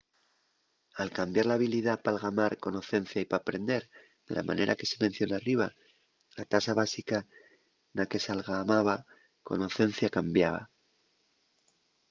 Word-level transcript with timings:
al 1.01 1.09
cambiar 1.17 1.45
l’habilidá 1.47 1.93
p’algamar 2.03 2.51
conocencia 2.65 3.19
y 3.21 3.29
p’aprender 3.31 3.83
de 4.27 4.31
la 4.37 4.43
manera 4.49 4.77
que 4.79 4.89
se 4.91 5.01
menciona 5.05 5.33
arriba 5.37 5.67
la 6.37 6.45
tasa 6.53 6.71
básica 6.81 7.17
na 7.95 8.03
que 8.09 8.21
s’algamaba 8.23 8.95
conocencia 9.49 10.13
cambiaba 10.17 10.61